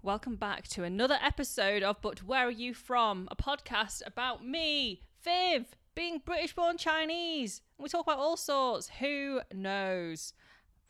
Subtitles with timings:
[0.00, 3.26] Welcome back to another episode of But Where Are You From?
[3.32, 7.62] A podcast about me, Viv, being British born Chinese.
[7.76, 8.88] And We talk about all sorts.
[9.00, 10.34] Who knows?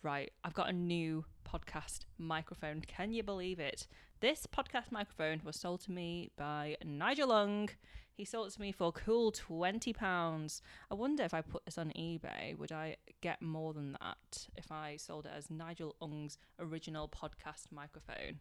[0.02, 2.82] Right, I've got a new podcast microphone.
[2.82, 3.86] Can you believe it?
[4.20, 7.70] This podcast microphone was sold to me by Nigel Lung.
[8.12, 10.60] He sold it to me for cool £20.
[10.90, 14.70] I wonder if I put this on eBay, would I get more than that if
[14.70, 18.40] I sold it as Nigel Ung's original podcast microphone?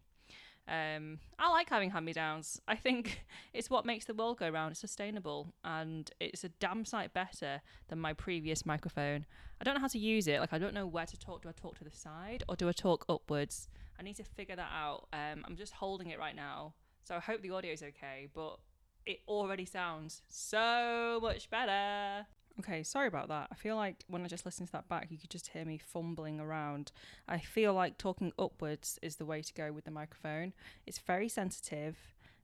[0.68, 2.60] Um, I like having hand me downs.
[2.68, 3.24] I think
[3.54, 4.72] it's what makes the world go round.
[4.72, 9.24] It's sustainable and it's a damn sight better than my previous microphone.
[9.60, 10.40] I don't know how to use it.
[10.40, 11.42] Like, I don't know where to talk.
[11.42, 13.68] Do I talk to the side or do I talk upwards?
[13.98, 15.08] I need to figure that out.
[15.12, 16.74] Um, I'm just holding it right now.
[17.02, 18.58] So I hope the audio is okay, but
[19.06, 22.26] it already sounds so much better.
[22.60, 23.48] Okay, sorry about that.
[23.52, 25.78] I feel like when I just listen to that back, you could just hear me
[25.78, 26.90] fumbling around.
[27.28, 30.52] I feel like talking upwards is the way to go with the microphone.
[30.84, 31.96] It's very sensitive.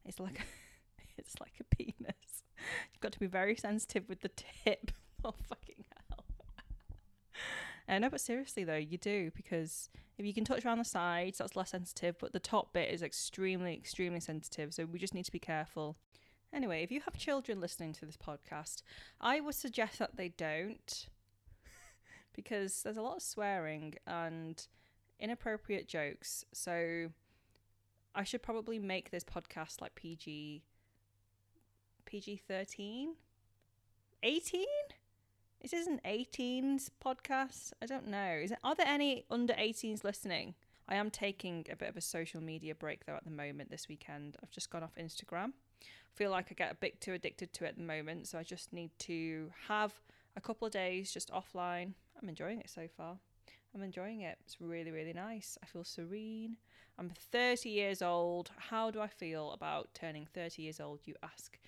[0.05, 0.45] It's like a,
[1.19, 2.45] it's like a penis.
[2.93, 4.31] You've got to be very sensitive with the
[4.65, 4.91] tip.
[5.27, 6.25] Oh fucking hell.
[7.89, 11.39] Uh, no, but seriously though, you do because if you can touch around the sides,
[11.39, 12.17] that's less sensitive.
[12.19, 14.75] But the top bit is extremely, extremely sensitive.
[14.75, 15.97] So we just need to be careful.
[16.55, 18.83] Anyway, if you have children listening to this podcast,
[19.21, 21.09] I would suggest that they don't
[22.33, 24.65] because there's a lot of swearing and
[25.19, 26.45] inappropriate jokes.
[26.53, 27.09] So
[28.15, 30.63] I should probably make this podcast like PG
[32.07, 33.15] PG 13
[34.23, 34.65] 18
[35.61, 37.73] this is an 18s podcast.
[37.81, 38.39] I don't know.
[38.43, 40.55] Is it, are there any under 18s listening?
[40.87, 43.89] I am taking a bit of a social media break though at the moment this
[43.89, 44.37] weekend.
[44.43, 45.53] I've just gone off Instagram.
[46.15, 48.43] Feel like I get a bit too addicted to it at the moment, so I
[48.43, 49.93] just need to have
[50.37, 51.95] a couple of days just offline.
[52.21, 53.19] I'm enjoying it so far.
[53.75, 54.39] I'm enjoying it.
[54.45, 55.59] It's really, really nice.
[55.63, 56.57] I feel serene.
[56.99, 58.51] I'm 30 years old.
[58.57, 61.59] How do I feel about turning 30 years old, you ask?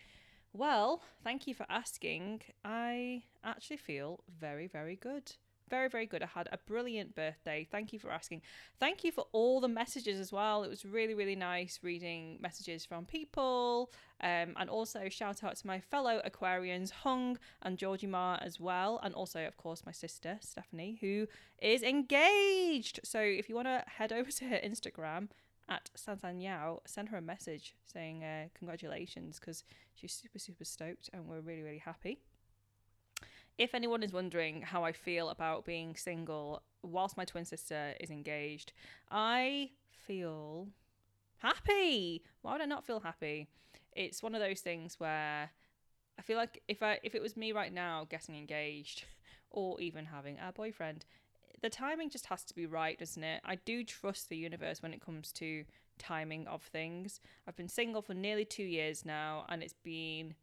[0.53, 2.43] Well, thank you for asking.
[2.65, 5.33] I actually feel very, very good.
[5.69, 6.23] Very, very good.
[6.23, 7.67] I had a brilliant birthday.
[7.71, 8.43] Thank you for asking.
[8.79, 10.63] Thank you for all the messages as well.
[10.63, 13.91] It was really, really nice reading messages from people.
[14.21, 19.01] Um, and also, shout out to my fellow Aquarians, Hung and Georgie Ma as well.
[19.03, 21.27] And also, of course, my sister, Stephanie, who
[21.61, 23.01] is engaged.
[23.03, 25.29] So if you want to head over to her Instagram,
[25.69, 31.11] at Sansan Yao, send her a message saying uh, congratulations because she's super, super stoked
[31.13, 32.21] and we're really, really happy.
[33.59, 38.11] If anyone is wondering how I feel about being single whilst my twin sister is
[38.11, 38.73] engaged,
[39.11, 40.69] I feel
[41.39, 42.23] happy.
[42.43, 43.49] Why would I not feel happy?
[43.93, 45.51] It's one of those things where
[46.19, 49.05] I feel like if I if it was me right now getting engaged
[49.51, 51.07] or even having a boyfriend,
[51.63, 53.41] the timing just has to be right, doesn't it?
[53.45, 55.65] I do trust the universe when it comes to
[55.99, 57.21] timing of things.
[57.49, 60.35] I've been single for nearly 2 years now and it's been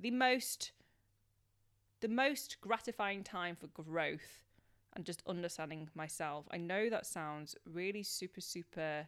[0.00, 0.72] the most
[2.02, 4.44] the most gratifying time for growth
[4.94, 6.44] and just understanding myself.
[6.50, 9.06] I know that sounds really super super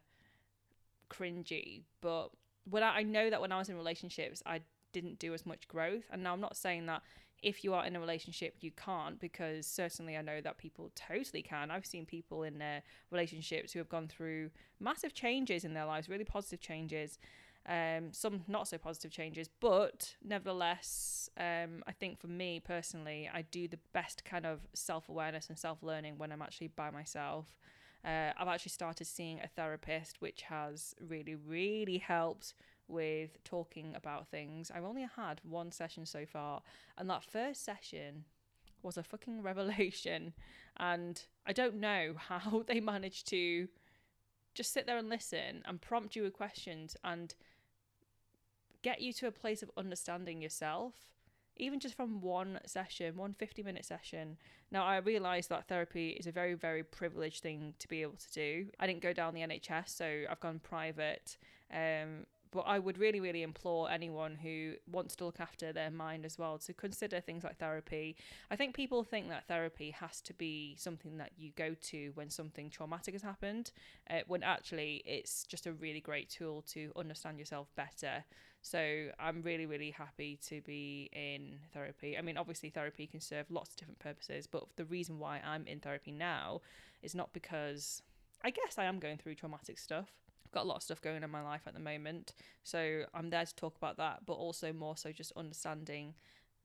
[1.10, 2.30] cringy, but
[2.70, 4.60] when I, I know that when I was in relationships, I
[4.92, 6.04] didn't do as much growth.
[6.10, 7.02] And now I'm not saying that
[7.42, 11.42] if you are in a relationship you can't because certainly I know that people totally
[11.42, 11.70] can.
[11.70, 14.50] I've seen people in their relationships who have gone through
[14.80, 17.18] massive changes in their lives, really positive changes.
[17.66, 23.42] Um, some not so positive changes, but nevertheless, um, I think for me personally, I
[23.42, 27.56] do the best kind of self awareness and self learning when I'm actually by myself.
[28.04, 32.52] Uh, I've actually started seeing a therapist, which has really, really helped
[32.86, 34.70] with talking about things.
[34.70, 36.62] I've only had one session so far,
[36.98, 38.24] and that first session
[38.82, 40.34] was a fucking revelation.
[40.76, 43.68] And I don't know how they managed to
[44.54, 47.34] just sit there and listen and prompt you with questions and
[48.84, 50.94] get you to a place of understanding yourself
[51.56, 54.36] even just from one session, one 50 minute session.
[54.70, 58.32] Now, I realise that therapy is a very, very privileged thing to be able to
[58.32, 58.66] do.
[58.80, 61.36] I didn't go down the NHS, so I've gone private.
[61.72, 66.24] Um, but I would really, really implore anyone who wants to look after their mind
[66.24, 68.16] as well to consider things like therapy.
[68.48, 72.30] I think people think that therapy has to be something that you go to when
[72.30, 73.72] something traumatic has happened,
[74.08, 78.24] uh, when actually it's just a really great tool to understand yourself better.
[78.62, 82.16] So I'm really, really happy to be in therapy.
[82.16, 85.66] I mean, obviously, therapy can serve lots of different purposes, but the reason why I'm
[85.66, 86.60] in therapy now
[87.02, 88.00] is not because
[88.42, 90.08] I guess I am going through traumatic stuff.
[90.54, 92.32] Got a lot of stuff going on in my life at the moment.
[92.62, 96.14] So I'm there to talk about that, but also more so just understanding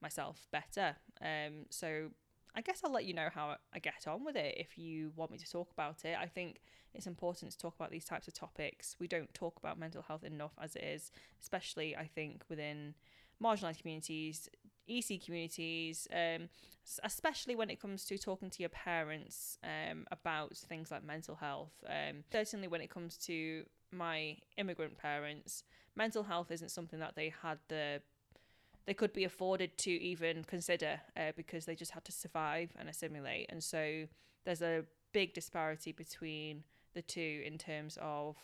[0.01, 0.95] myself better.
[1.21, 2.11] Um, so
[2.55, 5.31] I guess I'll let you know how I get on with it if you want
[5.31, 6.15] me to talk about it.
[6.19, 6.61] I think
[6.93, 8.95] it's important to talk about these types of topics.
[8.99, 12.93] We don't talk about mental health enough as it is, especially I think within
[13.41, 14.49] marginalised communities,
[14.89, 16.49] ESEA communities, um,
[17.03, 21.73] especially when it comes to talking to your parents um, about things like mental health.
[21.87, 25.63] Um, certainly, when it comes to my immigrant parents,
[25.95, 28.01] mental health isn't something that they had the
[28.85, 32.89] they could be afforded to even consider uh, because they just had to survive and
[32.89, 33.45] assimilate.
[33.49, 34.07] And so
[34.45, 36.63] there's a big disparity between
[36.95, 38.35] the two in terms of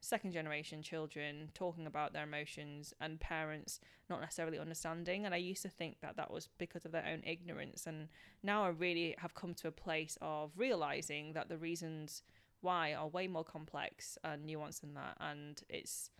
[0.00, 5.62] second generation children talking about their emotions and parents not necessarily understanding and i used
[5.62, 8.08] to think that that was because of their own ignorance and
[8.44, 12.22] now i really have come to a place of realizing that the reasons
[12.60, 16.10] why are way more complex and nuanced than that and it's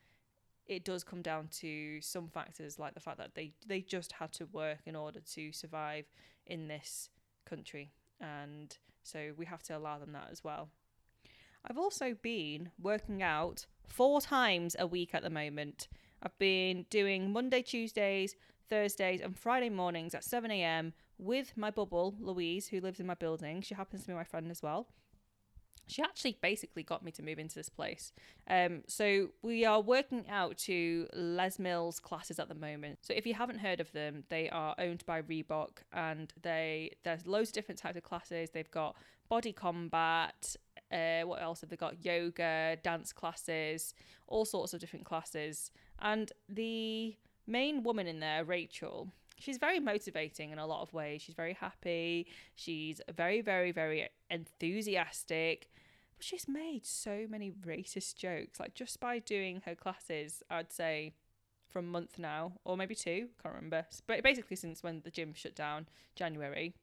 [0.66, 4.32] it does come down to some factors like the fact that they they just had
[4.32, 6.04] to work in order to survive
[6.46, 7.08] in this
[7.44, 10.68] country and so we have to allow them that as well
[11.64, 15.88] I've also been working out four times a week at the moment.
[16.22, 18.36] I've been doing Monday, Tuesdays,
[18.68, 20.92] Thursdays, and Friday mornings at 7 a.m.
[21.18, 23.62] with my bubble, Louise, who lives in my building.
[23.62, 24.88] She happens to be my friend as well.
[25.88, 28.12] She actually basically got me to move into this place.
[28.48, 32.98] Um, so we are working out to Les Mills classes at the moment.
[33.02, 37.26] So if you haven't heard of them, they are owned by Reebok, and they there's
[37.26, 38.50] loads of different types of classes.
[38.50, 38.96] They've got
[39.28, 40.56] body combat,
[40.92, 42.04] uh, what else have they got?
[42.04, 43.94] Yoga, dance classes,
[44.26, 45.70] all sorts of different classes.
[46.00, 51.22] And the main woman in there, Rachel, she's very motivating in a lot of ways.
[51.22, 52.26] She's very happy.
[52.54, 55.70] She's very, very, very enthusiastic.
[56.16, 58.58] But she's made so many racist jokes.
[58.60, 61.14] Like just by doing her classes, I'd say
[61.68, 63.86] for a month now, or maybe two, can't remember.
[64.06, 66.74] But basically since when the gym shut down, January.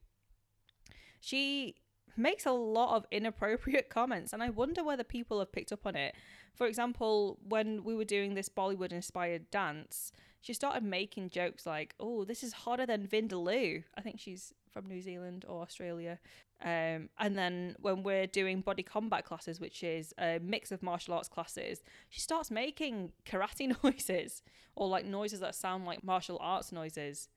[1.19, 1.75] She
[2.15, 5.95] makes a lot of inappropriate comments, and I wonder whether people have picked up on
[5.95, 6.15] it.
[6.53, 10.11] For example, when we were doing this Bollywood inspired dance,
[10.45, 14.85] she started making jokes like, "Oh, this is hotter than Vindaloo." I think she's from
[14.85, 16.19] New Zealand or Australia.
[16.61, 21.15] Um, and then when we're doing body combat classes, which is a mix of martial
[21.15, 24.43] arts classes, she starts making karate noises
[24.75, 27.27] or like noises that sound like martial arts noises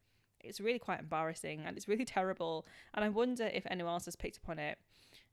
[0.40, 2.66] it's really quite embarrassing and it's really terrible.
[2.94, 4.78] And I wonder if anyone else has picked up on it.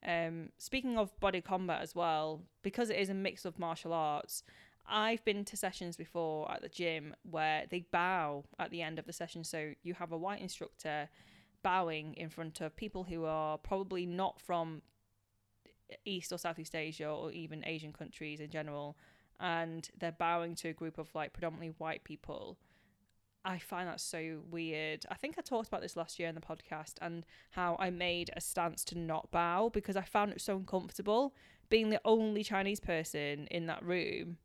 [0.08, 4.44] Um, speaking of body combat as well, because it is a mix of martial arts,
[4.88, 9.06] I've been to sessions before at the gym where they bow at the end of
[9.06, 9.44] the session.
[9.44, 11.10] So you have a white instructor
[11.64, 14.82] bowing in front of people who are probably not from
[16.06, 18.98] East or Southeast Asia or even Asian countries in general.
[19.40, 22.58] And they're bowing to a group of like predominantly white people
[23.46, 25.06] I find that so weird.
[25.10, 28.32] I think I talked about this last year in the podcast and how I made
[28.36, 31.36] a stance to not bow because I found it so uncomfortable
[31.70, 34.38] being the only Chinese person in that room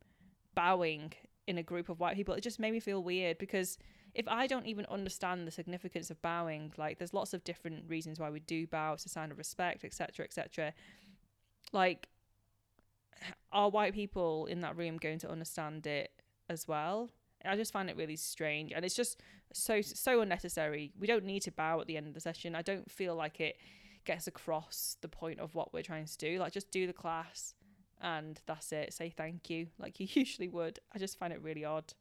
[0.55, 1.13] bowing
[1.47, 2.33] in a group of white people.
[2.33, 3.77] It just made me feel weird because
[4.13, 8.19] if I don't even understand the significance of bowing, like there's lots of different reasons
[8.19, 10.73] why we do bow, it's a sign of respect, etc., etc.
[11.71, 12.07] Like,
[13.51, 16.11] are white people in that room going to understand it
[16.49, 17.09] as well?
[17.43, 19.19] I just find it really strange and it's just
[19.53, 20.91] so so unnecessary.
[20.99, 22.55] We don't need to bow at the end of the session.
[22.55, 23.57] I don't feel like it
[24.05, 26.39] gets across the point of what we're trying to do.
[26.39, 27.53] Like just do the class
[28.01, 28.93] and that's it.
[28.93, 30.79] Say thank you like you usually would.
[30.93, 31.93] I just find it really odd.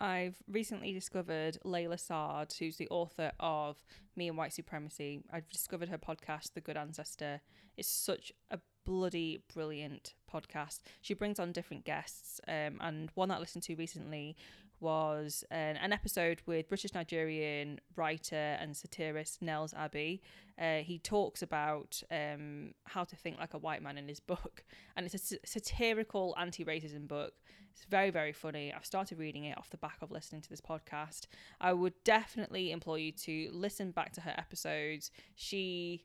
[0.00, 3.84] I've recently discovered Layla Saad, who's the author of
[4.16, 5.20] Me and White Supremacy.
[5.30, 7.42] I've discovered her podcast, The Good Ancestor.
[7.76, 10.80] It's such a bloody brilliant podcast.
[11.02, 14.36] She brings on different guests, um, and one that I listened to recently
[14.80, 20.22] was an, an episode with British Nigerian writer and satirist Nels Abbey.
[20.58, 24.64] Uh, he talks about um, how to think like a white man in his book,
[24.96, 27.34] and it's a satirical anti racism book.
[27.72, 28.72] It's very, very funny.
[28.74, 31.26] I've started reading it off the back of listening to this podcast.
[31.60, 35.10] I would definitely implore you to listen back to her episodes.
[35.34, 36.04] She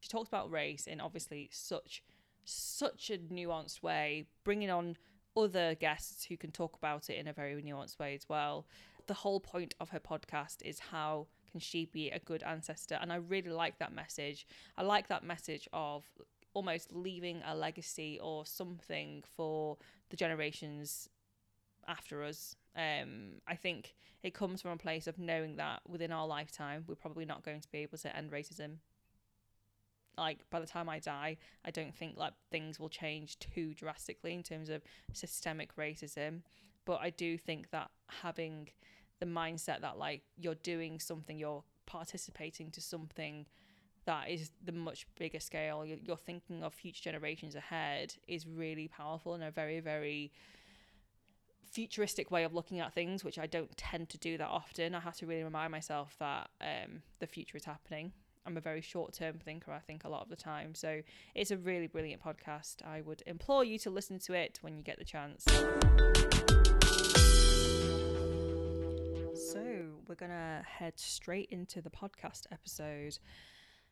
[0.00, 2.02] she talks about race in obviously such
[2.44, 4.96] such a nuanced way, bringing on
[5.36, 8.66] other guests who can talk about it in a very nuanced way as well.
[9.06, 12.98] The whole point of her podcast is how can she be a good ancestor?
[13.00, 14.46] And I really like that message.
[14.76, 16.04] I like that message of
[16.54, 19.76] almost leaving a legacy or something for
[20.10, 21.08] the generations
[21.86, 22.56] after us.
[22.74, 26.94] Um, I think it comes from a place of knowing that within our lifetime, we're
[26.94, 28.78] probably not going to be able to end racism
[30.18, 34.34] like by the time I die, I don't think like things will change too drastically
[34.34, 34.82] in terms of
[35.12, 36.42] systemic racism.
[36.84, 37.90] But I do think that
[38.22, 38.68] having
[39.20, 43.46] the mindset that like you're doing something, you're participating to something
[44.04, 49.34] that is the much bigger scale, you're, thinking of future generations ahead is really powerful
[49.34, 50.32] and a very, very
[51.72, 54.94] futuristic way of looking at things, which I don't tend to do that often.
[54.94, 58.12] I have to really remind myself that um, the future is happening
[58.46, 60.74] I'm a very short term thinker, I think, a lot of the time.
[60.74, 61.02] So
[61.34, 62.76] it's a really brilliant podcast.
[62.86, 65.44] I would implore you to listen to it when you get the chance.
[69.52, 69.60] So
[70.06, 73.18] we're going to head straight into the podcast episode.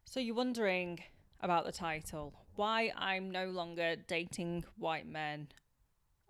[0.04, 1.00] So you're wondering
[1.40, 5.48] about the title why I'm no longer dating white men.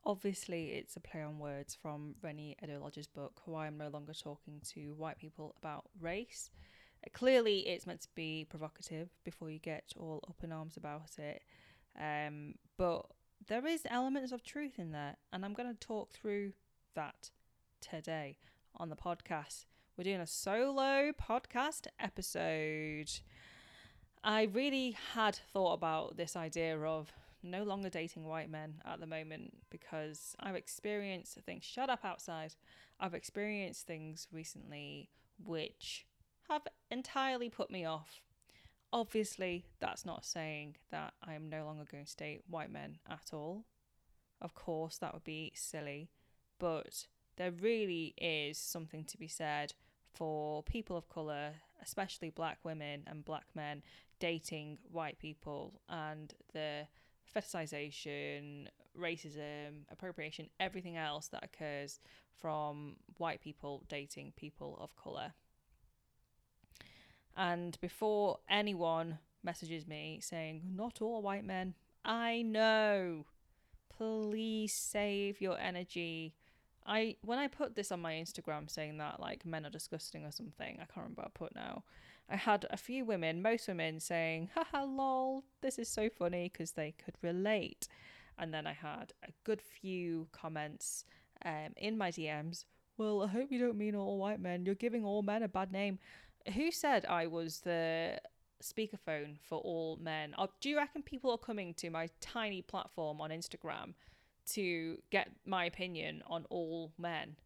[0.07, 4.61] Obviously, it's a play on words from Reni Eddo-Lodge's book, Why I'm No Longer Talking
[4.75, 6.51] to White People About Race.
[7.13, 11.43] Clearly, it's meant to be provocative before you get all up in arms about it.
[12.01, 13.07] Um, but
[13.47, 16.53] there is elements of truth in there, and I'm going to talk through
[16.95, 17.31] that
[17.81, 18.39] today
[18.77, 19.67] on the podcast.
[19.97, 23.11] We're doing a solo podcast episode.
[24.25, 29.07] I really had thought about this idea of no longer dating white men at the
[29.07, 31.63] moment because I've experienced things.
[31.63, 32.55] Shut up outside.
[32.99, 35.11] I've experienced things recently
[35.45, 36.07] which
[36.49, 38.21] have entirely put me off.
[38.93, 43.31] Obviously, that's not saying that I am no longer going to date white men at
[43.33, 43.65] all.
[44.41, 46.11] Of course, that would be silly,
[46.59, 49.73] but there really is something to be said
[50.13, 53.83] for people of colour, especially black women and black men,
[54.21, 56.87] dating white people and the
[57.35, 61.99] fetishization, racism, appropriation, everything else that occurs
[62.37, 65.33] from white people dating people of colour.
[67.37, 71.75] And before anyone messages me saying, not all white men,
[72.05, 73.27] I know.
[73.97, 76.35] Please save your energy.
[76.87, 80.33] I when I put this on my Instagram saying that like men are disgusting or
[80.33, 81.85] something, I can't remember what I put now.
[82.29, 86.73] I had a few women, most women saying, haha lol, this is so funny because
[86.73, 87.87] they could relate.
[88.39, 91.05] And then I had a good few comments
[91.45, 92.65] um, in my DMs.
[92.97, 94.65] Well, I hope you don't mean all white men.
[94.65, 95.99] You're giving all men a bad name.
[96.53, 98.21] Who said I was the
[98.63, 100.35] speakerphone for all men?
[100.39, 103.95] Or do you reckon people are coming to my tiny platform on Instagram
[104.53, 107.37] to get my opinion on all men?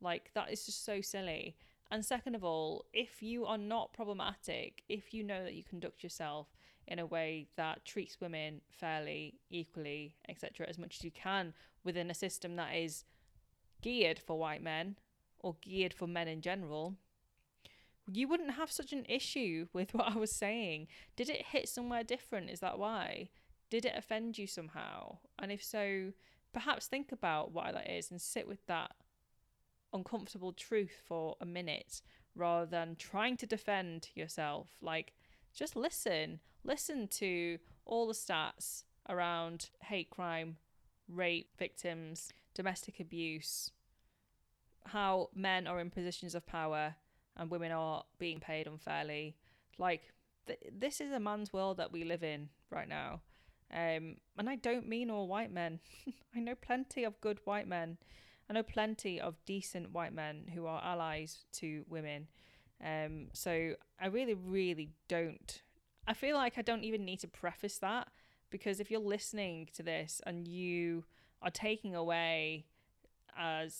[0.00, 1.56] Like, that is just so silly.
[1.90, 6.02] And second of all, if you are not problematic, if you know that you conduct
[6.02, 6.48] yourself
[6.88, 11.52] in a way that treats women fairly, equally, etc., as much as you can
[11.84, 13.04] within a system that is
[13.82, 14.96] geared for white men
[15.38, 16.96] or geared for men in general,
[18.10, 20.88] you wouldn't have such an issue with what I was saying.
[21.16, 22.50] Did it hit somewhere different?
[22.50, 23.28] Is that why?
[23.70, 25.18] Did it offend you somehow?
[25.38, 26.12] And if so,
[26.52, 28.92] perhaps think about why that is and sit with that
[29.92, 32.02] uncomfortable truth for a minute
[32.34, 34.68] rather than trying to defend yourself.
[34.80, 35.12] Like,
[35.54, 36.40] just listen.
[36.64, 40.56] Listen to all the stats around hate crime,
[41.08, 43.70] rape victims, domestic abuse,
[44.86, 46.94] how men are in positions of power
[47.36, 49.36] and women are being paid unfairly.
[49.78, 50.12] Like
[50.46, 53.20] th- this is a man's world that we live in right now.
[53.72, 55.80] Um, and I don't mean all white men.
[56.36, 57.98] I know plenty of good white men.
[58.48, 62.28] I know plenty of decent white men who are allies to women.
[62.84, 65.62] Um, so I really, really don't.
[66.06, 68.08] I feel like I don't even need to preface that
[68.50, 71.04] because if you're listening to this and you
[71.40, 72.66] are taking away
[73.38, 73.74] as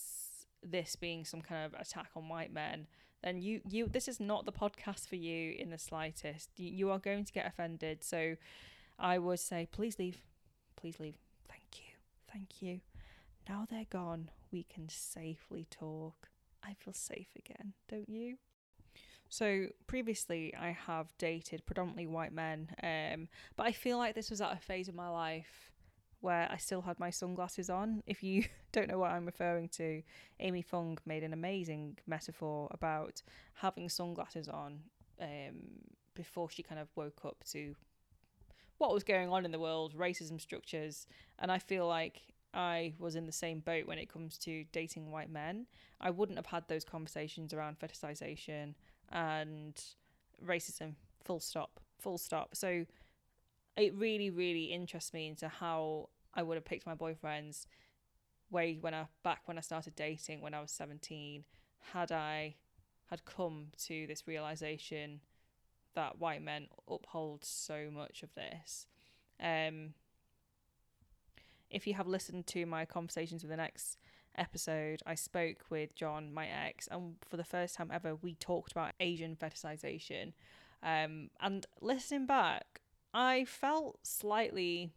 [0.63, 2.87] this being some kind of attack on white men,
[3.23, 6.49] then you you this is not the podcast for you in the slightest.
[6.57, 8.03] You, are going to get offended.
[8.03, 8.35] So
[8.99, 10.21] I would say please leave.
[10.75, 11.15] Please leave.
[11.47, 11.93] Thank you.
[12.31, 12.81] Thank you.
[13.47, 16.29] Now they're gone, we can safely talk.
[16.63, 18.37] I feel safe again, don't you?
[19.27, 23.27] So previously, I have dated predominantly white men, um,
[23.57, 25.72] but I feel like this was at a phase of my life
[26.23, 28.01] where I still had my sunglasses on.
[28.07, 30.01] If you don't know what I'm referring to,
[30.39, 33.21] Amy Fung made an amazing metaphor about
[33.55, 34.79] having sunglasses on
[35.21, 35.55] um,
[36.15, 37.75] before she kind of woke up to
[38.77, 41.07] what was going on in the world, racism structures.
[41.39, 42.21] And I feel like
[42.53, 45.65] I was in the same boat when it comes to dating white men,
[45.99, 48.75] I wouldn't have had those conversations around fetishization
[49.11, 49.81] and
[50.45, 50.93] racism.
[51.25, 51.81] Full stop.
[51.99, 52.55] Full stop.
[52.55, 52.85] So
[53.75, 57.65] it really, really interests me into how I would have picked my boyfriends
[58.49, 61.43] way when I back when I started dating when I was seventeen,
[61.93, 62.55] had I
[63.09, 65.21] had come to this realization
[65.95, 68.87] that white men uphold so much of this.
[69.39, 69.93] Um,
[71.69, 73.97] if you have listened to my conversations with the next
[74.35, 78.71] episode, I spoke with John, my ex, and for the first time ever, we talked
[78.71, 80.33] about Asian fetishization.
[80.81, 82.81] Um, and listening back,
[83.13, 84.93] I felt slightly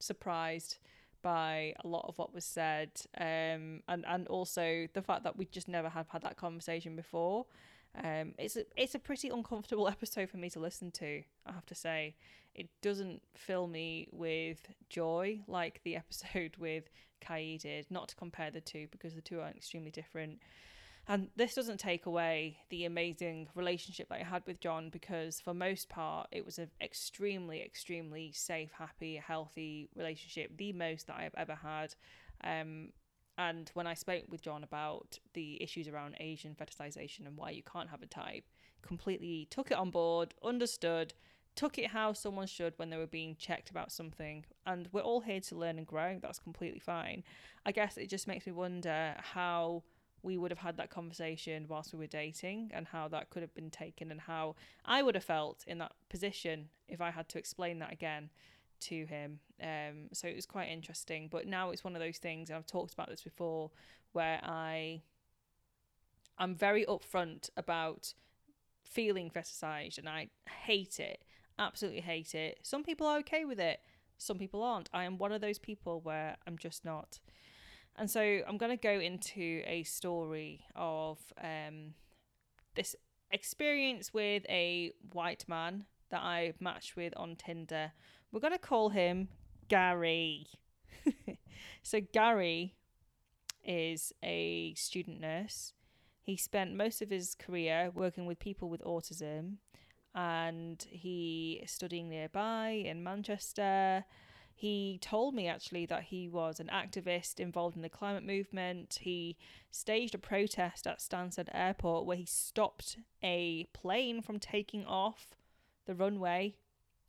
[0.00, 0.78] surprised
[1.22, 5.44] by a lot of what was said, um, and and also the fact that we
[5.46, 7.46] just never have had that conversation before.
[8.02, 11.22] Um, it's a, it's a pretty uncomfortable episode for me to listen to.
[11.46, 12.14] I have to say,
[12.54, 16.88] it doesn't fill me with joy like the episode with
[17.20, 17.86] Kai did.
[17.90, 20.40] Not to compare the two because the two are extremely different.
[21.08, 25.52] And this doesn't take away the amazing relationship that I had with John because, for
[25.52, 31.34] most part, it was an extremely, extremely safe, happy, healthy relationship, the most that I've
[31.36, 31.94] ever had.
[32.44, 32.90] Um,
[33.38, 37.62] and when I spoke with John about the issues around Asian fetishization and why you
[37.62, 38.44] can't have a type,
[38.82, 41.14] completely took it on board, understood,
[41.56, 44.44] took it how someone should when they were being checked about something.
[44.66, 46.18] And we're all here to learn and grow.
[46.20, 47.24] That's completely fine.
[47.66, 49.82] I guess it just makes me wonder how
[50.22, 53.54] we would have had that conversation whilst we were dating and how that could have
[53.54, 57.38] been taken and how I would have felt in that position if I had to
[57.38, 58.30] explain that again
[58.80, 59.40] to him.
[59.62, 61.28] Um, so it was quite interesting.
[61.30, 63.70] But now it's one of those things, and I've talked about this before,
[64.12, 65.02] where I
[66.38, 68.14] I'm very upfront about
[68.82, 70.28] feeling fetishized and I
[70.64, 71.22] hate it.
[71.58, 72.58] Absolutely hate it.
[72.62, 73.80] Some people are okay with it.
[74.16, 74.88] Some people aren't.
[74.92, 77.20] I am one of those people where I'm just not.
[77.96, 81.94] And so I'm going to go into a story of um,
[82.74, 82.96] this
[83.30, 87.92] experience with a white man that I matched with on Tinder.
[88.32, 89.28] We're going to call him
[89.68, 90.46] Gary.
[91.82, 92.74] so, Gary
[93.64, 95.72] is a student nurse.
[96.22, 99.56] He spent most of his career working with people with autism
[100.14, 104.04] and he is studying nearby in Manchester.
[104.60, 108.98] He told me actually that he was an activist involved in the climate movement.
[109.00, 109.38] He
[109.70, 115.34] staged a protest at Stansted Airport where he stopped a plane from taking off
[115.86, 116.56] the runway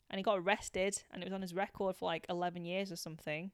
[0.10, 2.96] and he got arrested and it was on his record for like 11 years or
[2.96, 3.52] something.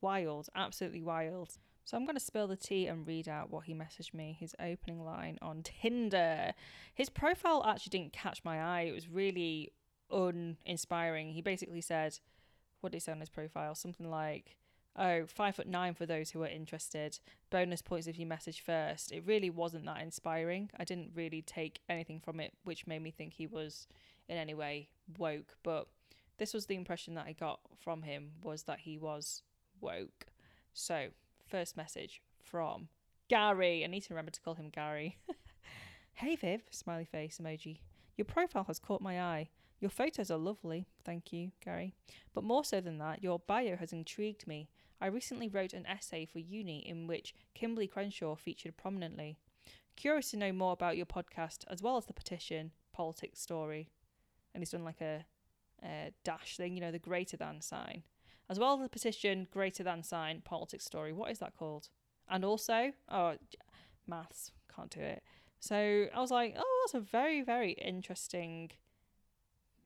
[0.00, 1.58] Wild, absolutely wild.
[1.84, 4.54] So I'm going to spill the tea and read out what he messaged me, his
[4.58, 6.54] opening line on Tinder.
[6.94, 8.86] His profile actually didn't catch my eye.
[8.88, 9.72] It was really
[10.10, 11.32] uninspiring.
[11.32, 12.18] He basically said,
[12.80, 13.74] what did he say on his profile?
[13.74, 14.56] Something like,
[14.96, 17.18] oh, five foot nine for those who are interested.
[17.50, 19.12] Bonus points if you message first.
[19.12, 20.70] It really wasn't that inspiring.
[20.78, 23.86] I didn't really take anything from it, which made me think he was
[24.28, 25.56] in any way woke.
[25.62, 25.86] But
[26.38, 29.42] this was the impression that I got from him was that he was
[29.80, 30.26] woke.
[30.72, 31.08] So,
[31.46, 32.88] first message from
[33.28, 33.84] Gary.
[33.84, 35.16] I need to remember to call him Gary.
[36.14, 37.78] hey Viv, smiley face emoji.
[38.16, 39.50] Your profile has caught my eye.
[39.80, 41.94] Your photos are lovely, thank you, Gary.
[42.34, 44.68] But more so than that, your bio has intrigued me.
[45.00, 49.36] I recently wrote an essay for uni in which Kimberly Crenshaw featured prominently.
[49.94, 53.90] Curious to know more about your podcast as well as the petition, Politics Story.
[54.54, 55.26] And he's done like a,
[55.82, 58.02] a dash thing, you know, the greater than sign.
[58.48, 61.12] As well as the petition, greater than sign, Politics Story.
[61.12, 61.88] What is that called?
[62.28, 63.34] And also, oh,
[64.06, 65.22] maths, can't do it.
[65.60, 68.70] So I was like, oh, that's a very, very interesting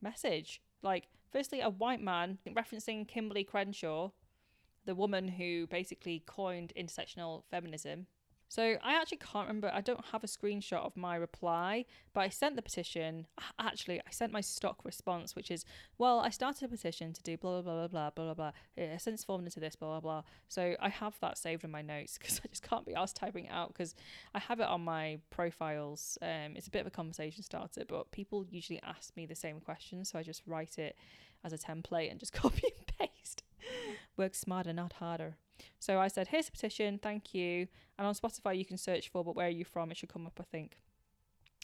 [0.03, 0.61] message.
[0.83, 4.11] Like, firstly, a white man referencing Kimberly Crenshaw,
[4.85, 8.07] the woman who basically coined intersectional feminism,
[8.51, 9.71] so I actually can't remember.
[9.73, 13.29] I don't have a screenshot of my reply, but I sent the petition.
[13.61, 15.65] Actually, I sent my stock response, which is,
[15.99, 18.51] well, I started a petition to do blah blah blah blah blah blah blah.
[18.77, 20.23] It since formed into this blah blah blah.
[20.49, 23.45] So I have that saved in my notes because I just can't be asked typing
[23.45, 23.95] it out because
[24.35, 26.19] I have it on my profiles.
[26.21, 29.61] Um, it's a bit of a conversation starter, but people usually ask me the same
[29.61, 30.97] question, so I just write it
[31.45, 33.45] as a template and just copy and paste.
[34.17, 35.37] Work smarter, not harder.
[35.79, 37.69] So I said, here's a petition, thank you.
[37.99, 39.91] And on Spotify, you can search for, but where are you from?
[39.91, 40.79] It should come up, I think.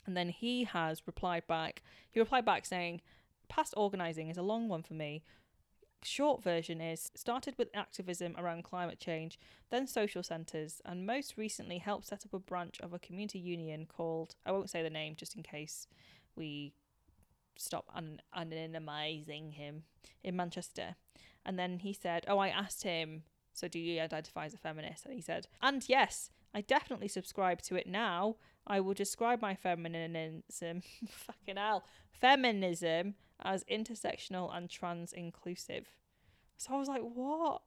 [0.06, 1.82] And then he has replied back.
[2.10, 3.00] He replied back saying,
[3.48, 5.22] past organising is a long one for me.
[6.02, 9.38] Short version is started with activism around climate change,
[9.70, 13.86] then social centres, and most recently helped set up a branch of a community union
[13.86, 15.88] called, I won't say the name just in case
[16.36, 16.74] we
[17.56, 18.20] stop an-
[19.52, 19.84] him
[20.22, 20.96] in Manchester.
[21.44, 23.22] And then he said, Oh, I asked him
[23.56, 25.06] So do you identify as a feminist?
[25.06, 28.36] And he said, and yes, I definitely subscribe to it now.
[28.66, 31.84] I will describe my feminism, fucking hell,
[32.20, 35.88] feminism as intersectional and trans inclusive.
[36.58, 37.62] So I was like, what?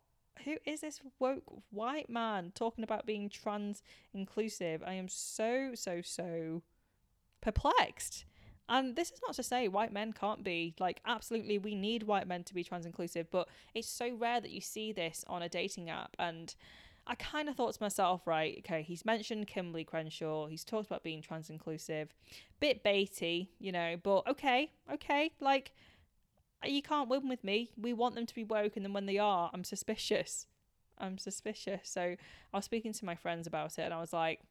[0.45, 3.81] Who is this woke white man talking about being trans
[4.13, 4.83] inclusive?
[4.85, 6.61] I am so, so, so
[7.41, 8.25] perplexed.
[8.69, 10.75] And this is not to say white men can't be.
[10.79, 14.51] Like, absolutely, we need white men to be trans inclusive, but it's so rare that
[14.51, 16.15] you see this on a dating app.
[16.19, 16.53] And
[17.07, 21.03] I kind of thought to myself, right, okay, he's mentioned Kimberly Crenshaw, he's talked about
[21.03, 22.13] being trans inclusive,
[22.59, 25.73] bit baity, you know, but okay, okay, like,
[26.63, 27.71] you can't win with me.
[27.75, 30.45] We want them to be woke, and then when they are, I'm suspicious.
[30.99, 31.89] I'm suspicious.
[31.89, 34.41] So I was speaking to my friends about it, and I was like,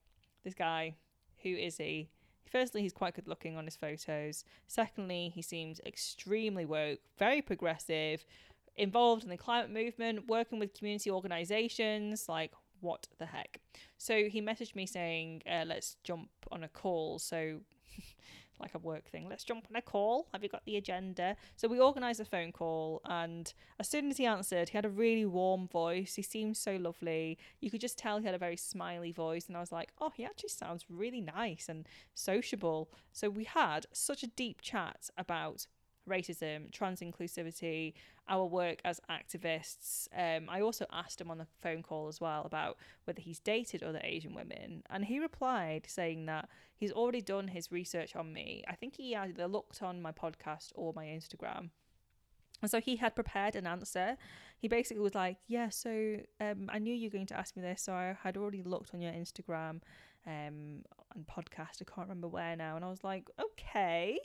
[0.42, 0.96] this guy,
[1.42, 2.09] who is he?
[2.50, 4.44] Firstly, he's quite good looking on his photos.
[4.66, 8.24] Secondly, he seems extremely woke, very progressive,
[8.76, 12.28] involved in the climate movement, working with community organizations.
[12.28, 13.61] Like, what the heck?
[13.98, 17.18] So he messaged me saying, uh, let's jump on a call.
[17.18, 17.61] So
[18.61, 19.29] like a work thing.
[19.29, 20.29] Let's jump on a call.
[20.33, 21.37] Have you got the agenda?
[21.57, 24.90] So we organised a phone call, and as soon as he answered, he had a
[24.90, 26.14] really warm voice.
[26.14, 27.38] He seemed so lovely.
[27.61, 30.12] You could just tell he had a very smiley voice, and I was like, oh,
[30.14, 32.90] he actually sounds really nice and sociable.
[33.12, 35.66] So we had such a deep chat about
[36.09, 37.94] racism, trans inclusivity,
[38.29, 40.09] our work as activists.
[40.16, 43.83] Um, I also asked him on the phone call as well about whether he's dated
[43.83, 48.64] other Asian women, and he replied saying that he's already done his research on me.
[48.68, 51.71] I think he either looked on my podcast or my Instagram.
[52.61, 54.16] And so he had prepared an answer.
[54.59, 57.62] He basically was like, Yeah, so um, I knew you were going to ask me
[57.62, 59.81] this, so I had already looked on your Instagram
[60.27, 60.83] um,
[61.14, 61.81] and podcast.
[61.81, 62.77] I can't remember where now.
[62.77, 64.18] And I was like, Okay,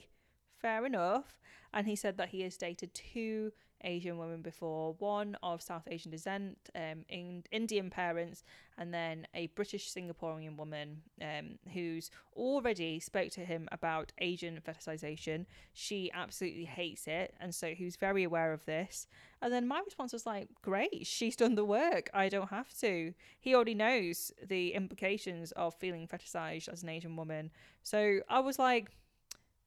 [0.63, 1.38] fair enough.
[1.73, 3.52] And he said that he has dated two
[3.84, 8.43] Asian women before, one of South Asian descent, um, in Indian parents,
[8.78, 15.45] and then a British Singaporean woman um, who's already spoke to him about Asian fetishization.
[15.73, 19.08] She absolutely hates it, and so he was very aware of this.
[19.41, 22.10] And then my response was like, "Great, she's done the work.
[22.13, 27.17] I don't have to." He already knows the implications of feeling fetishized as an Asian
[27.17, 27.52] woman.
[27.82, 28.91] So I was like,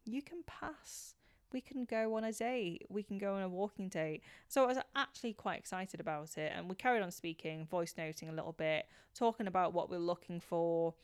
[0.06, 1.16] "You can pass."
[1.52, 4.22] we can go on a date, we can go on a walking date.
[4.48, 6.52] So I was actually quite excited about it.
[6.54, 10.40] And we carried on speaking, voice noting a little bit, talking about what we're looking
[10.40, 10.94] for.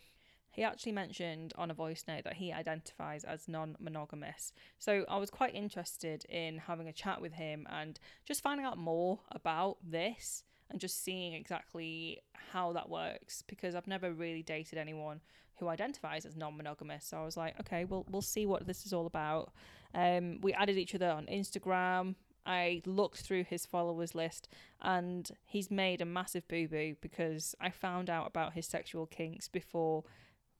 [0.50, 4.52] He actually mentioned on a voice note that he identifies as non monogamous.
[4.78, 8.76] So I was quite interested in having a chat with him and just finding out
[8.76, 12.20] more about this and just seeing exactly
[12.52, 15.20] how that works because I've never really dated anyone
[15.56, 17.04] who identifies as non-monogamous.
[17.06, 19.52] So I was like, okay, well, we'll see what this is all about.
[19.94, 22.16] Um, we added each other on Instagram.
[22.44, 24.48] I looked through his followers list
[24.80, 29.46] and he's made a massive boo boo because I found out about his sexual kinks
[29.46, 30.02] before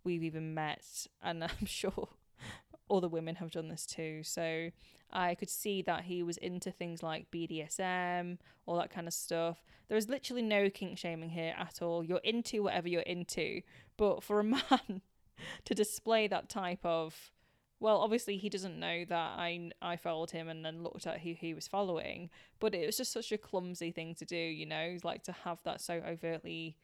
[0.05, 2.09] we've even met, and I'm sure
[2.91, 4.23] other women have done this too.
[4.23, 4.71] So
[5.13, 9.63] I could see that he was into things like BDSM, all that kind of stuff.
[9.89, 12.03] There is literally no kink shaming here at all.
[12.03, 13.63] You're into whatever you're into.
[13.97, 15.03] But for a man
[15.65, 17.31] to display that type of
[17.83, 21.35] well, obviously he doesn't know that I I followed him and then looked at who
[21.35, 24.99] he was following, but it was just such a clumsy thing to do, you know,
[25.03, 26.77] like to have that so overtly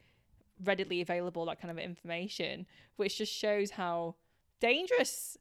[0.64, 4.16] readily available that kind of information, which just shows how
[4.60, 5.38] dangerous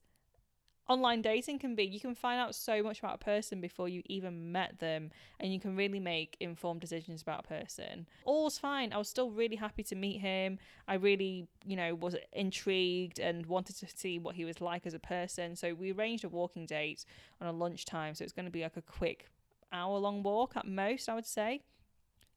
[0.90, 1.84] online dating can be.
[1.84, 5.54] You can find out so much about a person before you even met them, and
[5.54, 8.08] you can really make informed decisions about a person.
[8.26, 8.94] All's fine.
[8.94, 10.60] I was still really happy to meet him.
[10.88, 14.94] I really, you know, was intrigued and wanted to see what he was like as
[14.94, 15.56] a person.
[15.56, 17.06] So we arranged a walking date
[17.42, 18.16] on a lunchtime.
[18.16, 19.28] So it's going to be like a quick
[19.72, 21.62] hour long walk at most, I would say.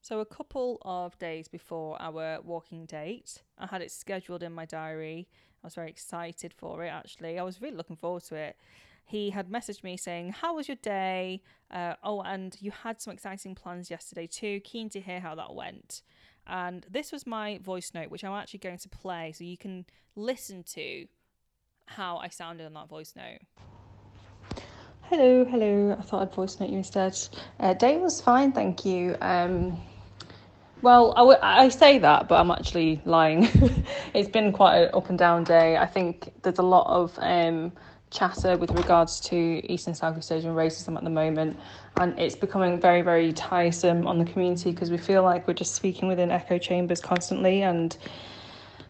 [0.02, 4.64] So, a couple of days before our walking date, I had it scheduled in my
[4.64, 5.28] diary
[5.62, 7.38] I was very excited for it actually.
[7.38, 8.57] I was really looking forward to it.
[9.05, 11.42] He had messaged me saying, How was your day?
[11.70, 14.61] Uh, oh, and you had some exciting plans yesterday too.
[14.61, 16.03] Keen to hear how that went.
[16.46, 19.85] And this was my voice note, which I'm actually going to play so you can
[20.16, 21.07] listen to
[21.87, 23.40] how I sounded on that voice note.
[25.03, 25.96] Hello, hello.
[25.99, 27.18] I thought I'd voice note you instead.
[27.59, 29.16] Uh, day was fine, thank you.
[29.20, 29.77] Um,
[30.82, 33.48] well, I, w- I say that, but I'm actually lying.
[34.14, 35.76] it's been quite an up and down day.
[35.76, 37.72] I think there's a lot of um,
[38.10, 39.36] chatter with regards to
[39.72, 41.58] East and Southeast Asian racism at the moment,
[41.96, 45.74] and it's becoming very, very tiresome on the community because we feel like we're just
[45.74, 47.96] speaking within echo chambers constantly, and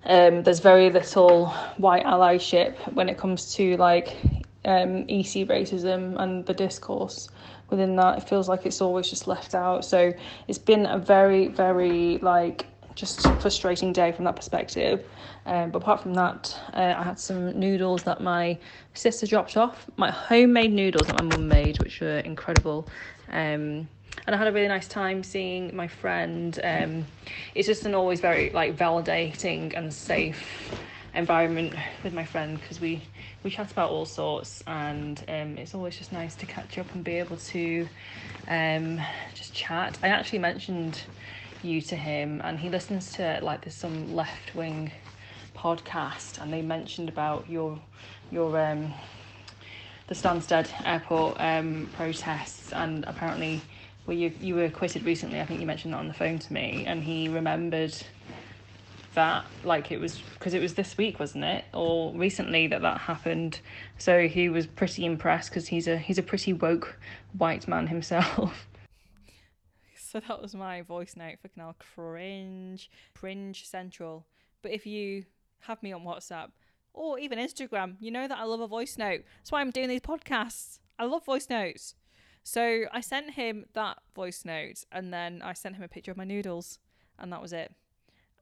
[0.04, 4.16] um, there's very little white allyship when it comes to like
[4.64, 7.28] um, ESEA racism and the discourse
[7.70, 8.18] within that.
[8.18, 9.84] It feels like it's always just left out.
[9.84, 10.12] So
[10.48, 15.04] it's been a very, very like just frustrating day from that perspective.
[15.46, 18.58] Um, but apart from that, uh, I had some noodles that my
[18.94, 22.88] sister dropped off, my homemade noodles that my mum made, which were incredible.
[23.28, 23.88] Um,
[24.26, 26.58] and I had a really nice time seeing my friend.
[26.62, 27.06] Um,
[27.54, 30.74] it's just an always very like validating and safe
[31.14, 33.02] environment with my friend because we
[33.42, 37.04] we chat about all sorts and um, it's always just nice to catch up and
[37.04, 37.88] be able to
[38.48, 39.00] um,
[39.34, 39.98] just chat.
[40.02, 41.02] I actually mentioned
[41.62, 44.92] you to him and he listens to like there's some left wing
[45.56, 47.78] podcast and they mentioned about your
[48.30, 48.94] your um
[50.06, 53.62] the Stansted airport um protests and apparently
[54.06, 56.52] well you you were acquitted recently I think you mentioned that on the phone to
[56.52, 57.94] me and he remembered
[59.14, 62.98] that like it was because it was this week wasn't it or recently that that
[62.98, 63.60] happened
[63.98, 66.96] so he was pretty impressed because he's a he's a pretty woke
[67.36, 68.66] white man himself
[70.10, 74.26] so that was my voice note for Canal Cringe, Cringe Central.
[74.60, 75.24] But if you
[75.60, 76.48] have me on WhatsApp
[76.92, 79.22] or even Instagram, you know that I love a voice note.
[79.38, 80.80] That's why I'm doing these podcasts.
[80.98, 81.94] I love voice notes.
[82.42, 86.16] So I sent him that voice note and then I sent him a picture of
[86.16, 86.80] my noodles
[87.16, 87.72] and that was it.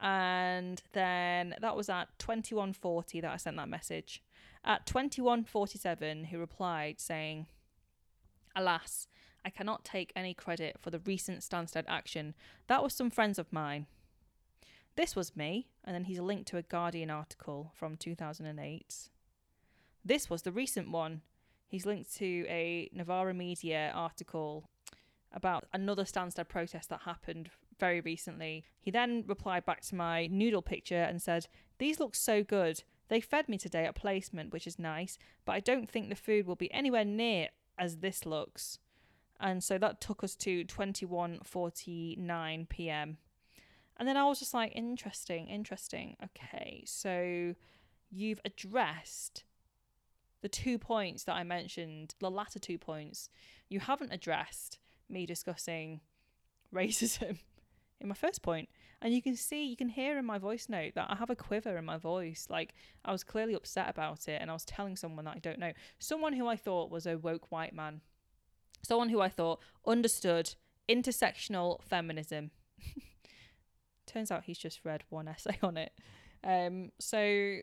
[0.01, 4.23] And then that was at 21:40 that I sent that message.
[4.65, 7.47] At 21:47 he replied saying,
[8.55, 9.09] "Alas,
[9.45, 12.35] I cannot take any credit for the recent Stansted action.
[12.67, 13.87] That was some friends of mine.
[14.97, 19.11] This was me, and then he's linked to a Guardian article from 2008.
[20.05, 21.23] This was the recent one.
[21.69, 24.69] He's linked to a Novara Media article
[25.33, 28.65] about another Stansted protest that happened very recently.
[28.81, 31.47] He then replied back to my noodle picture and said,
[31.79, 32.83] These look so good.
[33.09, 36.47] They fed me today at placement, which is nice, but I don't think the food
[36.47, 38.79] will be anywhere near as this looks
[39.41, 43.19] and so that took us to 21:49 p.m.
[43.97, 46.17] And then I was just like interesting, interesting.
[46.25, 47.55] Okay, so
[48.11, 49.45] you've addressed
[50.41, 53.29] the two points that I mentioned, the latter two points.
[53.69, 56.01] You haven't addressed me discussing
[56.75, 57.39] racism
[58.01, 58.69] in my first point.
[59.01, 61.37] And you can see, you can hear in my voice note that I have a
[61.37, 62.47] quiver in my voice.
[62.51, 65.59] Like I was clearly upset about it and I was telling someone that I don't
[65.59, 65.73] know.
[65.99, 68.01] Someone who I thought was a woke white man
[68.83, 70.55] someone who I thought understood
[70.89, 72.51] intersectional feminism.
[74.07, 75.93] Turns out he's just read one essay on it.
[76.45, 77.59] Um, so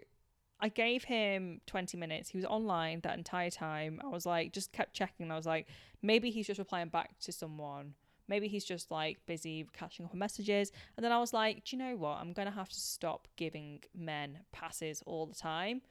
[0.59, 2.29] I gave him 20 minutes.
[2.29, 3.99] He was online that entire time.
[4.03, 5.31] I was like, just kept checking.
[5.31, 5.67] I was like,
[6.01, 7.95] maybe he's just replying back to someone.
[8.27, 10.71] Maybe he's just like busy catching up on messages.
[10.97, 12.17] And then I was like, do you know what?
[12.19, 15.81] I'm going to have to stop giving men passes all the time.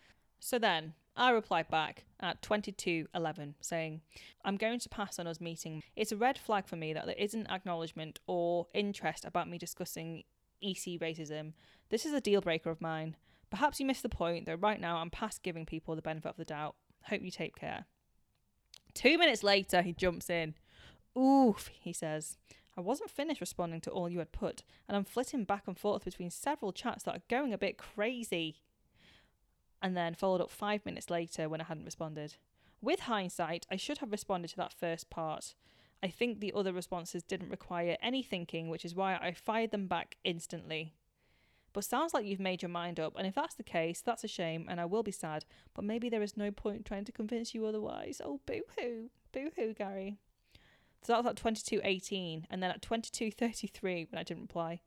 [0.41, 4.03] So then I replied back at 22:11 saying,
[4.45, 5.83] "I'm going to pass on us meeting.
[5.97, 10.25] It's a red flag for me that there isn't acknowledgement or interest about me discussing
[10.63, 11.53] ESEA racism.
[11.89, 13.17] This is a deal breaker of mine.
[13.49, 16.37] Perhaps you missed the point, though right now I'm past giving people the benefit of
[16.37, 16.75] the doubt.
[17.05, 17.87] Hope you take care."
[18.95, 20.55] 2 minutes later, he jumps in.
[21.17, 22.37] Oof, he says.
[22.77, 26.05] I wasn't finished responding to all you had put, and I'm flitting back and forth
[26.05, 28.63] between several chats that are going a bit crazy
[29.85, 32.37] and then followed up five minutes later when I hadn't responded.
[32.81, 35.55] With hindsight, I should have responded to that first part.
[36.03, 39.87] I think the other responses didn't require any thinking, which is why I fired them
[39.87, 40.95] back instantly.
[41.75, 44.29] But sounds like you've made your mind up, and if that's the case, that's a
[44.29, 47.55] shame, and I will be sad, but maybe there is no point trying to convince
[47.55, 48.23] you otherwise.
[48.25, 49.11] Oh, boo hoo.
[49.33, 50.17] Boo hoo, Gary.
[51.05, 54.81] So that was at 22.18, and then at 22.33 when I didn't reply.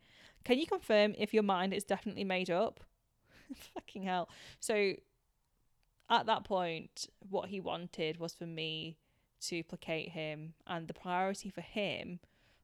[0.44, 2.80] Can you confirm if your mind is definitely made up?
[3.76, 4.30] Fucking hell.
[4.60, 4.94] So
[6.10, 8.98] at that point, what he wanted was for me
[9.42, 12.20] to placate him, and the priority for him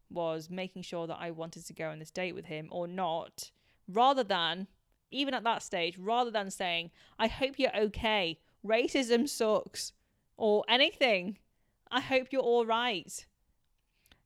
[0.10, 3.52] was making sure that I wanted to go on this date with him or not,
[3.88, 4.68] rather than,
[5.12, 6.89] even at that stage, rather than saying,
[7.20, 9.94] I hope you're okay, racism sucks,
[10.38, 11.38] or anything.
[11.92, 13.26] I hope you're all right.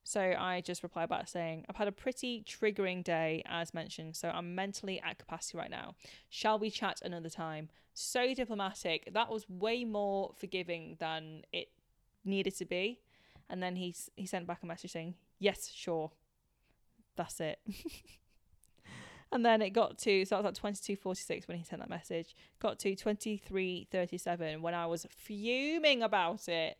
[0.08, 4.30] So I just replied back saying, I've had a pretty triggering day, as mentioned, so
[4.30, 5.96] I'm mentally at capacity right now.
[6.30, 7.68] Shall we chat another time?
[7.94, 9.10] So diplomatic.
[9.14, 11.72] That was way more forgiving than it
[12.24, 13.02] needed to be.
[13.50, 16.12] And then he, he sent back a message saying, Yes, sure.
[17.18, 17.60] That's it.
[19.34, 22.34] and then it got to, so that was at 22.46 when he sent that message.
[22.60, 26.78] Got to 23.37 when I was fuming about it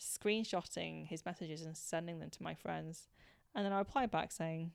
[0.00, 3.08] screenshotting his messages and sending them to my friends.
[3.54, 4.72] And then I replied back saying,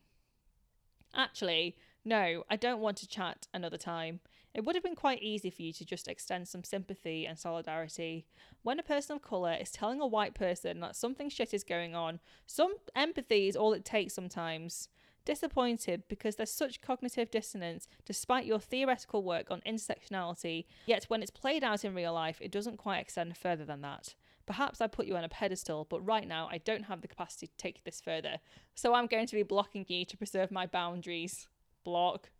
[1.14, 4.20] Actually, no, I don't want to chat another time.
[4.54, 8.26] It would have been quite easy for you to just extend some sympathy and solidarity.
[8.62, 11.94] When a person of colour is telling a white person that something shit is going
[11.94, 14.88] on, some empathy is all it takes sometimes.
[15.24, 21.30] Disappointed because there's such cognitive dissonance despite your theoretical work on intersectionality, yet when it's
[21.30, 24.14] played out in real life, it doesn't quite extend further than that.
[24.50, 27.46] Perhaps I put you on a pedestal, but right now I don't have the capacity
[27.46, 28.38] to take this further,
[28.74, 31.46] so I'm going to be blocking you to preserve my boundaries.
[31.84, 32.30] Block.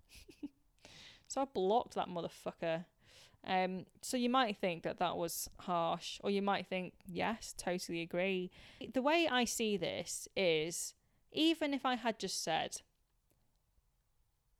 [1.29, 2.85] so I blocked that motherfucker.
[3.47, 8.01] Um, so you might think that that was harsh, or you might think, yes, totally
[8.01, 8.51] agree.
[8.93, 10.95] The way I see this is
[11.31, 12.79] even if I had just said,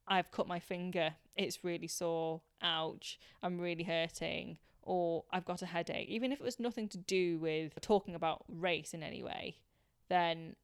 [0.07, 5.67] I've cut my finger, it's really sore, ouch, I'm really hurting, or I've got a
[5.67, 9.59] headache, even if it was nothing to do with talking about race in any way,
[10.09, 10.57] then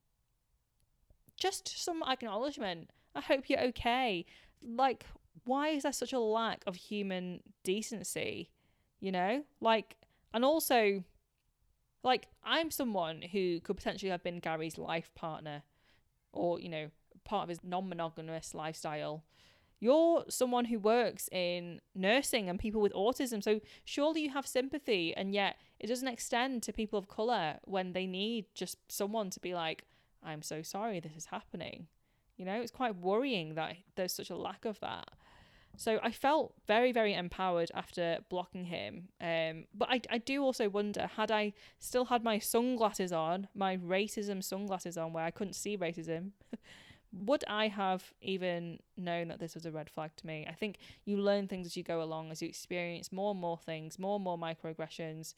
[1.36, 2.90] just some acknowledgement.
[3.14, 4.26] I hope you're okay.
[4.62, 5.06] Like,
[5.44, 8.50] why is there such a lack of human decency?
[9.00, 9.44] You know?
[9.60, 9.96] Like,
[10.32, 11.04] and also,
[12.02, 15.62] like, I'm someone who could potentially have been Gary's life partner
[16.32, 16.90] or, you know,
[17.24, 19.24] part of his non monogamous lifestyle.
[19.78, 25.14] You're someone who works in nursing and people with autism, so surely you have sympathy,
[25.14, 29.40] and yet it doesn't extend to people of colour when they need just someone to
[29.40, 29.84] be like,
[30.22, 31.88] I'm so sorry this is happening.
[32.36, 35.08] You know, it's quite worrying that there's such a lack of that.
[35.76, 39.08] So I felt very, very empowered after blocking him.
[39.20, 43.76] Um, but I, I do also wonder had I still had my sunglasses on, my
[43.76, 46.30] racism sunglasses on, where I couldn't see racism,
[47.24, 50.46] would I have even known that this was a red flag to me?
[50.48, 53.58] I think you learn things as you go along, as you experience more and more
[53.58, 55.34] things, more and more microaggressions.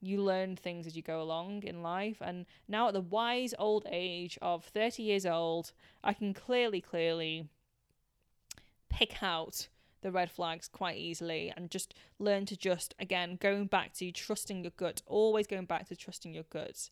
[0.00, 2.16] You learn things as you go along in life.
[2.20, 7.48] And now, at the wise old age of 30 years old, I can clearly, clearly
[8.88, 9.68] pick out
[10.02, 14.62] the red flags quite easily and just learn to just again going back to trusting
[14.64, 16.90] your gut always going back to trusting your gut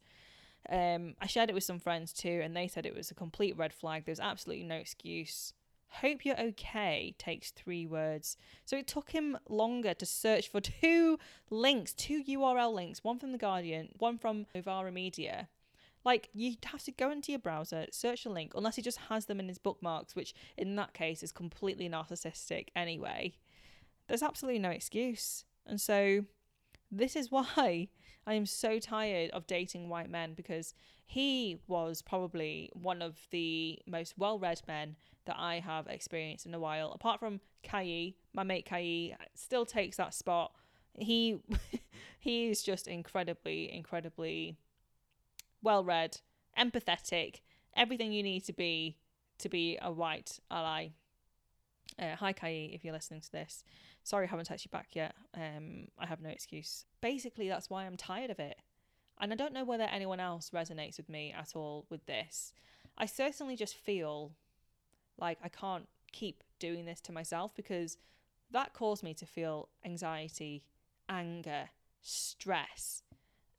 [0.69, 3.57] um, I shared it with some friends too, and they said it was a complete
[3.57, 4.05] red flag.
[4.05, 5.53] There's absolutely no excuse.
[5.95, 8.37] Hope you're okay takes three words.
[8.65, 11.19] So it took him longer to search for two
[11.51, 15.49] links, two URL links, one from The Guardian, one from Novara Media.
[16.05, 19.27] Like, you have to go into your browser, search a link, unless he just has
[19.27, 23.35] them in his bookmarks, which in that case is completely narcissistic anyway.
[24.09, 25.45] There's absolutely no excuse.
[25.67, 26.25] And so,
[26.91, 27.89] this is why
[28.27, 30.75] I am so tired of dating white men because
[31.07, 36.55] he was probably one of the most well read men that I have experienced in
[36.55, 36.93] a while.
[36.93, 40.53] Apart from Kai, my mate Kai uh, still takes that spot.
[40.99, 41.41] He
[42.21, 44.57] he is just incredibly, incredibly
[45.63, 46.21] well read,
[46.59, 47.41] empathetic,
[47.75, 48.97] everything you need to be
[49.39, 50.89] to be a white ally.
[52.01, 53.63] Uh, hi Kai, if you're listening to this.
[54.05, 55.15] Sorry, I haven't texted you back yet.
[55.35, 56.87] Um, I have no excuse.
[57.03, 58.57] Basically, that's why I'm tired of it.
[59.21, 62.55] And I don't know whether anyone else resonates with me at all with this.
[62.97, 64.33] I certainly just feel
[65.19, 67.99] like I can't keep doing this to myself because
[68.51, 70.65] that caused me to feel anxiety,
[71.07, 71.69] anger,
[72.01, 73.03] stress.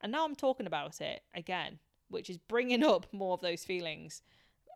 [0.02, 1.78] And now I'm talking about it again,
[2.10, 4.24] which is bringing up more of those feelings.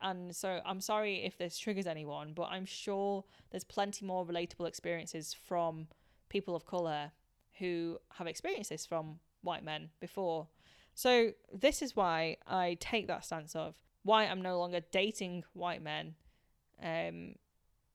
[0.05, 4.67] And so I'm sorry if this triggers anyone, but I'm sure there's plenty more relatable
[4.67, 5.87] experiences from
[6.29, 7.11] people of colour
[7.57, 10.47] who have experienced this from white men before.
[10.93, 15.81] So this is why I take that stance of why I'm no longer dating white
[15.81, 16.13] men.
[16.83, 17.33] Um,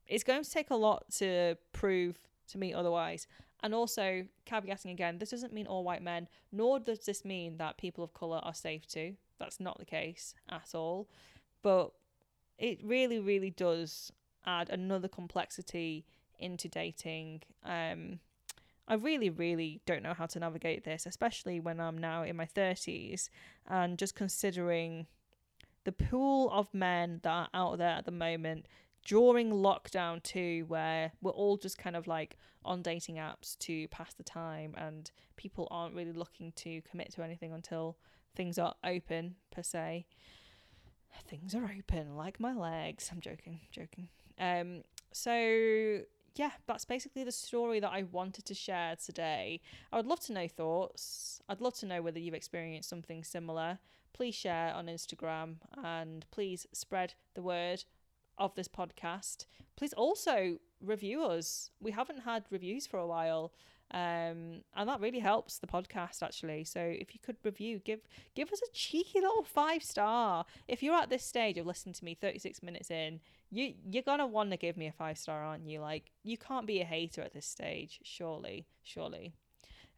[0.09, 2.19] it's going to take a lot to prove
[2.49, 3.29] to me otherwise.
[3.63, 7.79] And also, caveating again, this doesn't mean all white men, nor does this mean that
[7.79, 9.15] people of colour are safe too.
[9.39, 11.09] That's not the case at all
[11.63, 11.93] but
[12.61, 14.13] it really, really does
[14.47, 16.05] add another complexity
[16.39, 17.43] into dating.
[17.65, 18.21] Um,
[18.87, 22.45] I really, really don't know how to navigate this, especially when I'm now in my
[22.45, 23.31] 30s
[23.67, 25.07] and just considering
[25.85, 28.67] the pool of men that are out there at the moment
[29.07, 34.13] during lockdown too where we're all just kind of like on dating apps to pass
[34.13, 37.97] the time and people aren't really looking to commit to anything until
[38.37, 40.05] things are open per se
[41.29, 43.09] things are open like my legs.
[43.13, 44.09] I'm joking, joking.
[44.39, 44.83] Um,
[45.13, 46.01] so
[46.37, 49.61] yeah, that's basically the story that I wanted to share today.
[49.93, 51.43] I would love to know thoughts.
[51.49, 53.79] I'd love to know whether you've experienced something similar.
[54.13, 57.85] Please share on Instagram and please spread the word
[58.39, 59.47] of this podcast.
[59.77, 61.71] Please also review us.
[61.81, 63.53] We haven't had reviews for a while
[63.93, 66.65] Um, and that really helps the podcast actually.
[66.65, 68.01] So if you could review, give
[68.35, 70.45] give us a cheeky little five star.
[70.69, 73.21] If you're at this stage of listening to me 36 minutes in,
[73.51, 75.81] you you're gonna want to give me a five star, aren't you?
[75.81, 79.33] Like you can't be a hater at this stage, surely, surely.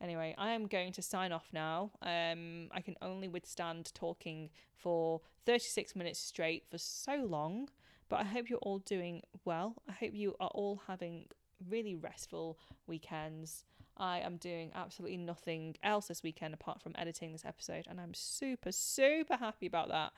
[0.00, 1.92] Anyway, I am going to sign off now.
[2.02, 7.68] Um, I can only withstand talking for 36 minutes straight for so long,
[8.08, 9.76] but I hope you're all doing well.
[9.88, 11.26] I hope you are all having
[11.70, 13.64] really restful weekends.
[13.96, 18.14] I am doing absolutely nothing else this weekend apart from editing this episode, and I'm
[18.14, 20.12] super, super happy about that.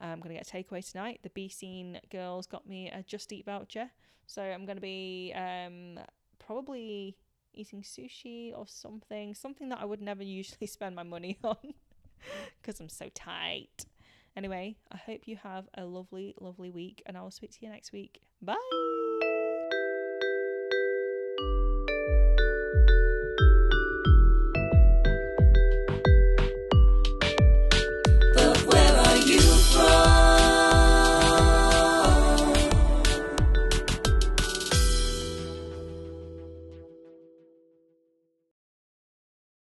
[0.00, 1.20] I'm going to get a takeaway tonight.
[1.22, 3.90] The B Scene girls got me a Just Eat voucher,
[4.26, 5.98] so I'm going to be um,
[6.38, 7.16] probably
[7.54, 11.74] eating sushi or something, something that I would never usually spend my money on
[12.60, 13.86] because I'm so tight.
[14.36, 17.70] Anyway, I hope you have a lovely, lovely week, and I will speak to you
[17.70, 18.22] next week.
[18.40, 19.01] Bye.